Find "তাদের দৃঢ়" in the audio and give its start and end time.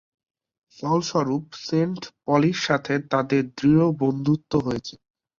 3.11-3.85